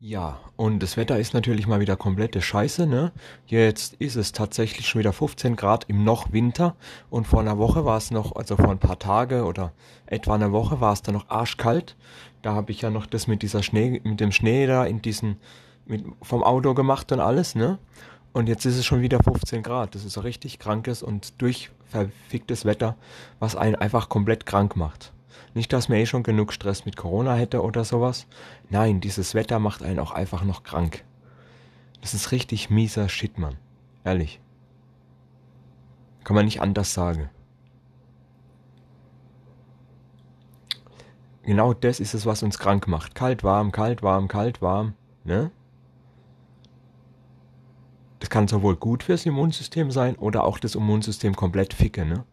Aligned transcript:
Ja, 0.00 0.38
und 0.54 0.80
das 0.80 0.96
Wetter 0.96 1.18
ist 1.18 1.34
natürlich 1.34 1.66
mal 1.66 1.80
wieder 1.80 1.96
komplette 1.96 2.40
Scheiße, 2.40 2.86
ne? 2.86 3.10
Jetzt 3.46 3.94
ist 3.94 4.14
es 4.14 4.30
tatsächlich 4.30 4.86
schon 4.86 5.00
wieder 5.00 5.12
15 5.12 5.56
Grad 5.56 5.86
im 5.88 6.04
noch 6.04 6.32
Winter 6.32 6.76
und 7.10 7.26
vor 7.26 7.40
einer 7.40 7.58
Woche 7.58 7.84
war 7.84 7.96
es 7.96 8.12
noch, 8.12 8.36
also 8.36 8.54
vor 8.54 8.70
ein 8.70 8.78
paar 8.78 9.00
Tage 9.00 9.44
oder 9.44 9.72
etwa 10.06 10.36
einer 10.36 10.52
Woche 10.52 10.80
war 10.80 10.92
es 10.92 11.02
dann 11.02 11.16
noch 11.16 11.28
arschkalt. 11.28 11.96
Da 12.42 12.54
habe 12.54 12.70
ich 12.70 12.80
ja 12.82 12.90
noch 12.90 13.06
das 13.06 13.26
mit 13.26 13.42
dieser 13.42 13.64
Schnee, 13.64 14.00
mit 14.04 14.20
dem 14.20 14.30
Schnee 14.30 14.68
da 14.68 14.84
in 14.84 15.02
diesen, 15.02 15.38
mit, 15.84 16.04
vom 16.22 16.44
Auto 16.44 16.74
gemacht 16.74 17.10
und 17.10 17.18
alles, 17.18 17.56
ne? 17.56 17.78
Und 18.32 18.48
jetzt 18.48 18.66
ist 18.66 18.76
es 18.76 18.86
schon 18.86 19.00
wieder 19.00 19.20
15 19.20 19.64
Grad. 19.64 19.96
Das 19.96 20.04
ist 20.04 20.22
richtig 20.22 20.60
krankes 20.60 21.02
und 21.02 21.42
durchverficktes 21.42 22.64
Wetter, 22.64 22.94
was 23.40 23.56
einen 23.56 23.74
einfach 23.74 24.08
komplett 24.08 24.46
krank 24.46 24.76
macht. 24.76 25.12
Nicht, 25.54 25.72
dass 25.72 25.88
man 25.88 25.98
eh 25.98 26.06
schon 26.06 26.22
genug 26.22 26.52
Stress 26.52 26.84
mit 26.84 26.96
Corona 26.96 27.34
hätte 27.34 27.62
oder 27.62 27.84
sowas. 27.84 28.26
Nein, 28.70 29.00
dieses 29.00 29.34
Wetter 29.34 29.58
macht 29.58 29.82
einen 29.82 29.98
auch 29.98 30.12
einfach 30.12 30.44
noch 30.44 30.62
krank. 30.62 31.04
Das 32.00 32.14
ist 32.14 32.32
richtig 32.32 32.70
mieser 32.70 33.08
Shit, 33.08 33.38
Mann. 33.38 33.56
Ehrlich. 34.04 34.40
Kann 36.24 36.36
man 36.36 36.44
nicht 36.44 36.60
anders 36.60 36.94
sagen. 36.94 37.30
Genau 41.42 41.72
das 41.72 41.98
ist 41.98 42.12
es, 42.12 42.26
was 42.26 42.42
uns 42.42 42.58
krank 42.58 42.88
macht. 42.88 43.14
Kalt, 43.14 43.42
warm, 43.42 43.72
kalt, 43.72 44.02
warm, 44.02 44.28
kalt, 44.28 44.60
warm. 44.60 44.92
Ne? 45.24 45.50
Das 48.20 48.28
kann 48.28 48.48
sowohl 48.48 48.76
gut 48.76 49.02
fürs 49.02 49.24
Immunsystem 49.24 49.90
sein 49.90 50.16
oder 50.16 50.44
auch 50.44 50.58
das 50.58 50.74
Immunsystem 50.74 51.34
komplett 51.34 51.72
ficke, 51.72 52.04
ne? 52.04 52.24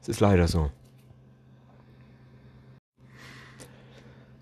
Es 0.00 0.08
ist 0.08 0.20
leider 0.20 0.46
so. 0.46 0.70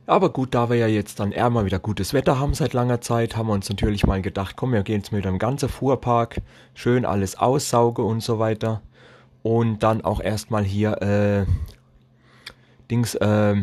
Aber 0.06 0.30
gut, 0.30 0.54
da 0.54 0.68
wir 0.68 0.76
ja 0.76 0.88
jetzt 0.88 1.20
dann 1.20 1.30
eher 1.30 1.48
mal 1.48 1.64
wieder 1.64 1.78
gutes 1.78 2.12
Wetter 2.12 2.38
haben 2.40 2.54
seit 2.54 2.72
langer 2.72 3.00
Zeit, 3.00 3.36
haben 3.36 3.46
wir 3.46 3.52
uns 3.52 3.68
natürlich 3.68 4.04
mal 4.04 4.20
gedacht, 4.20 4.56
komm, 4.56 4.72
wir 4.72 4.82
gehen 4.82 4.96
jetzt 4.98 5.12
mit 5.12 5.24
dem 5.24 5.38
ganzen 5.38 5.68
Fuhrpark, 5.68 6.42
schön 6.74 7.04
alles 7.04 7.38
aussauge 7.38 8.02
und 8.02 8.20
so 8.20 8.38
weiter. 8.38 8.82
Und 9.42 9.82
dann 9.82 10.04
auch 10.04 10.20
erstmal 10.20 10.64
hier, 10.64 11.00
äh, 11.02 11.46
Dings, 12.90 13.14
äh, 13.14 13.54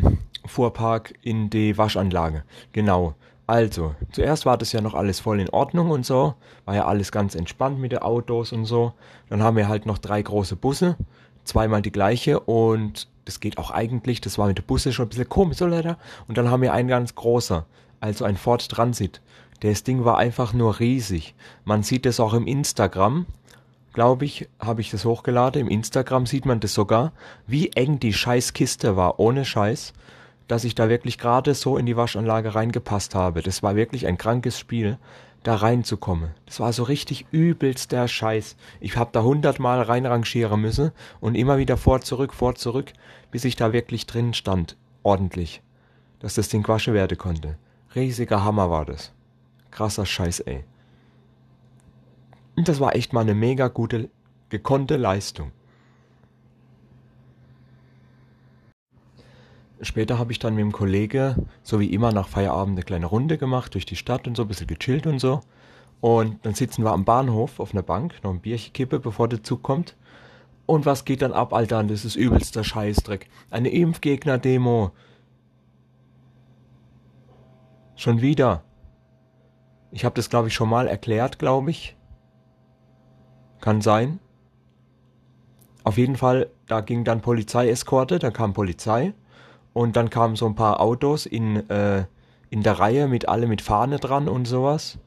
Fuhrpark 0.46 1.14
in 1.22 1.50
die 1.50 1.76
Waschanlage. 1.76 2.44
Genau. 2.72 3.14
Also, 3.46 3.94
zuerst 4.12 4.46
war 4.46 4.56
das 4.56 4.72
ja 4.72 4.80
noch 4.80 4.94
alles 4.94 5.20
voll 5.20 5.40
in 5.40 5.50
Ordnung 5.50 5.90
und 5.90 6.06
so. 6.06 6.34
War 6.64 6.74
ja 6.74 6.86
alles 6.86 7.12
ganz 7.12 7.34
entspannt 7.34 7.78
mit 7.78 7.92
den 7.92 7.98
Autos 7.98 8.52
und 8.52 8.64
so. 8.64 8.92
Dann 9.28 9.42
haben 9.42 9.56
wir 9.56 9.68
halt 9.68 9.86
noch 9.86 9.98
drei 9.98 10.22
große 10.22 10.56
Busse. 10.56 10.96
Zweimal 11.44 11.82
die 11.82 11.92
gleiche 11.92 12.40
und 12.40 13.08
das 13.30 13.38
geht 13.38 13.58
auch 13.58 13.70
eigentlich. 13.70 14.20
Das 14.20 14.38
war 14.38 14.48
mit 14.48 14.58
den 14.58 14.64
Busse 14.64 14.92
schon 14.92 15.06
ein 15.06 15.08
bisschen 15.10 15.28
komisch, 15.28 15.58
so 15.58 15.66
leider. 15.66 15.98
Und 16.26 16.36
dann 16.36 16.50
haben 16.50 16.62
wir 16.62 16.72
einen 16.72 16.88
ganz 16.88 17.14
großer, 17.14 17.64
also 18.00 18.24
ein 18.24 18.36
Ford 18.36 18.68
Transit. 18.68 19.20
Das 19.60 19.84
Ding 19.84 20.04
war 20.04 20.18
einfach 20.18 20.52
nur 20.52 20.80
riesig. 20.80 21.36
Man 21.64 21.84
sieht 21.84 22.06
es 22.06 22.18
auch 22.18 22.34
im 22.34 22.48
Instagram, 22.48 23.26
glaube 23.92 24.24
ich, 24.24 24.48
habe 24.58 24.80
ich 24.80 24.90
das 24.90 25.04
hochgeladen. 25.04 25.60
Im 25.60 25.68
Instagram 25.68 26.26
sieht 26.26 26.44
man 26.44 26.58
das 26.58 26.74
sogar, 26.74 27.12
wie 27.46 27.68
eng 27.70 28.00
die 28.00 28.12
Scheißkiste 28.12 28.96
war, 28.96 29.20
ohne 29.20 29.44
Scheiß, 29.44 29.92
dass 30.48 30.64
ich 30.64 30.74
da 30.74 30.88
wirklich 30.88 31.16
gerade 31.16 31.54
so 31.54 31.76
in 31.76 31.86
die 31.86 31.96
Waschanlage 31.96 32.56
reingepasst 32.56 33.14
habe. 33.14 33.42
Das 33.42 33.62
war 33.62 33.76
wirklich 33.76 34.08
ein 34.08 34.18
krankes 34.18 34.58
Spiel 34.58 34.98
da 35.42 35.54
reinzukommen. 35.56 36.30
Das 36.46 36.60
war 36.60 36.72
so 36.72 36.82
richtig 36.82 37.26
übelst 37.30 37.92
der 37.92 38.08
Scheiß. 38.08 38.56
Ich 38.80 38.96
hab 38.96 39.12
da 39.12 39.22
hundertmal 39.22 39.80
reinrangieren 39.82 40.60
müssen 40.60 40.92
und 41.20 41.34
immer 41.34 41.58
wieder 41.58 41.76
vor, 41.76 42.00
zurück, 42.00 42.34
vor, 42.34 42.54
zurück, 42.54 42.92
bis 43.30 43.44
ich 43.44 43.56
da 43.56 43.72
wirklich 43.72 44.06
drin 44.06 44.34
stand. 44.34 44.76
Ordentlich. 45.02 45.62
Dass 46.18 46.34
das 46.34 46.48
Ding 46.48 46.66
waschen 46.68 46.92
werden 46.92 47.16
konnte. 47.16 47.56
Riesiger 47.94 48.44
Hammer 48.44 48.70
war 48.70 48.84
das. 48.84 49.12
Krasser 49.70 50.04
Scheiß, 50.04 50.40
ey. 50.40 50.64
Und 52.56 52.68
das 52.68 52.80
war 52.80 52.94
echt 52.94 53.12
mal 53.12 53.22
eine 53.22 53.34
mega 53.34 53.68
gute, 53.68 54.10
gekonnte 54.50 54.96
Leistung. 54.96 55.52
Später 59.82 60.18
habe 60.18 60.32
ich 60.32 60.38
dann 60.38 60.54
mit 60.54 60.62
dem 60.62 60.72
Kollege, 60.72 61.36
so 61.62 61.80
wie 61.80 61.92
immer, 61.92 62.12
nach 62.12 62.28
Feierabend 62.28 62.76
eine 62.76 62.84
kleine 62.84 63.06
Runde 63.06 63.38
gemacht 63.38 63.74
durch 63.74 63.86
die 63.86 63.96
Stadt 63.96 64.26
und 64.26 64.36
so, 64.36 64.42
ein 64.42 64.48
bisschen 64.48 64.66
gechillt 64.66 65.06
und 65.06 65.18
so. 65.18 65.40
Und 66.00 66.44
dann 66.44 66.54
sitzen 66.54 66.84
wir 66.84 66.92
am 66.92 67.04
Bahnhof 67.04 67.60
auf 67.60 67.72
einer 67.72 67.82
Bank, 67.82 68.14
noch 68.22 68.30
ein 68.30 68.40
Bierchen 68.40 68.72
kippe, 68.72 69.00
bevor 69.00 69.28
der 69.28 69.42
Zug 69.42 69.62
kommt. 69.62 69.96
Und 70.66 70.86
was 70.86 71.04
geht 71.04 71.22
dann 71.22 71.32
ab, 71.32 71.52
Alter? 71.52 71.82
Das 71.82 72.04
ist 72.04 72.14
übelster 72.14 72.62
Scheißdreck. 72.62 73.28
Eine 73.50 73.70
Impfgegner-Demo. 73.70 74.92
Schon 77.96 78.20
wieder. 78.20 78.62
Ich 79.90 80.04
habe 80.04 80.14
das, 80.14 80.30
glaube 80.30 80.48
ich, 80.48 80.54
schon 80.54 80.68
mal 80.68 80.88
erklärt, 80.88 81.38
glaube 81.38 81.70
ich. 81.70 81.96
Kann 83.60 83.80
sein. 83.80 84.20
Auf 85.84 85.98
jeden 85.98 86.16
Fall, 86.16 86.50
da 86.66 86.82
ging 86.82 87.04
dann 87.04 87.20
Polizeieskorte, 87.20 88.18
da 88.18 88.30
kam 88.30 88.52
Polizei. 88.52 89.12
Und 89.72 89.96
dann 89.96 90.10
kamen 90.10 90.36
so 90.36 90.46
ein 90.46 90.54
paar 90.54 90.80
Autos 90.80 91.26
in, 91.26 91.68
äh, 91.70 92.04
in 92.50 92.62
der 92.62 92.78
Reihe 92.78 93.06
mit 93.06 93.28
alle 93.28 93.46
mit 93.46 93.62
Fahne 93.62 93.98
dran 93.98 94.28
und 94.28 94.46
sowas. 94.46 94.98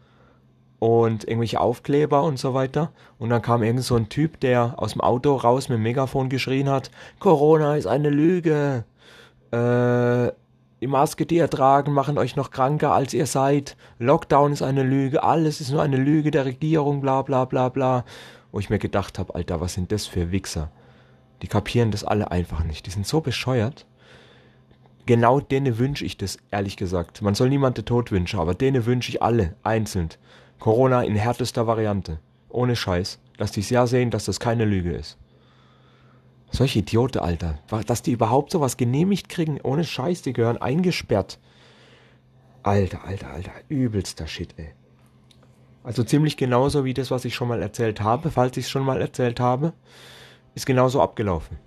Und 0.79 1.25
irgendwelche 1.25 1.61
Aufkleber 1.61 2.23
und 2.23 2.37
so 2.37 2.53
weiter. 2.53 2.91
Und 3.17 3.29
dann 3.29 3.41
kam 3.41 3.63
irgend 3.63 3.83
so 3.83 3.95
ein 3.95 4.09
Typ, 4.09 4.39
der 4.39 4.75
aus 4.77 4.93
dem 4.93 5.01
Auto 5.01 5.35
raus 5.35 5.69
mit 5.69 5.77
dem 5.77 5.83
Megafon 5.83 6.29
geschrien 6.29 6.69
hat, 6.69 6.91
Corona 7.19 7.75
ist 7.75 7.87
eine 7.87 8.09
Lüge. 8.09 8.83
Äh, 9.51 10.31
die 10.81 10.87
Maske, 10.87 11.25
die 11.25 11.37
ihr 11.37 11.49
tragen, 11.49 11.93
machen 11.93 12.17
euch 12.17 12.35
noch 12.35 12.51
kranker, 12.51 12.91
als 12.91 13.13
ihr 13.13 13.25
seid. 13.25 13.77
Lockdown 13.99 14.51
ist 14.51 14.61
eine 14.61 14.83
Lüge, 14.83 15.23
alles 15.23 15.61
ist 15.61 15.71
nur 15.71 15.81
eine 15.81 15.95
Lüge 15.95 16.29
der 16.31 16.43
Regierung, 16.43 16.99
bla 16.99 17.21
bla 17.21 17.45
bla 17.45 17.69
bla. 17.69 18.03
Wo 18.51 18.59
ich 18.59 18.69
mir 18.69 18.79
gedacht 18.79 19.17
habe, 19.17 19.33
Alter, 19.33 19.61
was 19.61 19.73
sind 19.73 19.93
das 19.93 20.05
für 20.05 20.31
Wichser? 20.31 20.69
Die 21.41 21.47
kapieren 21.47 21.91
das 21.91 22.03
alle 22.03 22.31
einfach 22.31 22.65
nicht. 22.65 22.85
Die 22.85 22.91
sind 22.91 23.07
so 23.07 23.21
bescheuert 23.21 23.85
genau 25.05 25.39
denen 25.39 25.77
wünsche 25.77 26.05
ich 26.05 26.17
das, 26.17 26.37
ehrlich 26.51 26.77
gesagt. 26.77 27.21
Man 27.21 27.35
soll 27.35 27.49
niemanden 27.49 27.85
Tod 27.85 28.11
wünschen, 28.11 28.39
aber 28.39 28.53
denen 28.53 28.85
wünsche 28.85 29.09
ich 29.09 29.21
alle, 29.21 29.55
einzeln. 29.63 30.09
Corona 30.59 31.03
in 31.03 31.15
härtester 31.15 31.67
Variante. 31.67 32.19
Ohne 32.49 32.75
Scheiß. 32.75 33.19
Dass 33.37 33.51
die 33.51 33.61
ja 33.61 33.87
sehen, 33.87 34.11
dass 34.11 34.25
das 34.25 34.39
keine 34.39 34.65
Lüge 34.65 34.91
ist. 34.93 35.17
Solche 36.51 36.79
Idioten, 36.79 37.19
Alter. 37.19 37.59
Dass 37.87 38.03
die 38.03 38.11
überhaupt 38.11 38.51
sowas 38.51 38.77
genehmigt 38.77 39.27
kriegen, 39.27 39.59
ohne 39.61 39.83
Scheiß, 39.83 40.21
die 40.21 40.33
gehören 40.33 40.57
eingesperrt. 40.57 41.39
Alter, 42.61 43.03
alter, 43.03 43.31
alter. 43.31 43.51
Übelster 43.69 44.27
Shit, 44.27 44.53
ey. 44.57 44.73
Also 45.83 46.03
ziemlich 46.03 46.37
genauso 46.37 46.85
wie 46.85 46.93
das, 46.93 47.11
was 47.11 47.25
ich 47.25 47.35
schon 47.35 47.49
mal 47.49 47.61
erzählt 47.61 47.99
habe, 48.01 48.31
falls 48.31 48.55
ich 48.55 48.65
es 48.65 48.71
schon 48.71 48.85
mal 48.85 49.01
erzählt 49.01 49.39
habe, 49.39 49.73
ist 50.55 50.65
genauso 50.65 51.01
abgelaufen. 51.01 51.57